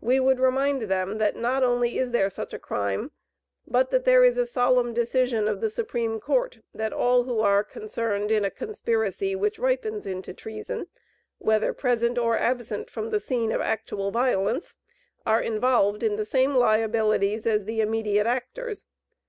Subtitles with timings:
[0.00, 3.12] We would remind them, that not only is there such a crime,
[3.64, 7.62] but that there is a solemn decision of the Supreme Court, that all who are
[7.62, 10.88] concerned in a conspiracy which ripens into treason,
[11.38, 14.76] whether present or absent from the scene of actual violence,
[15.24, 18.84] are involved in the same liabilities as the immediate actors.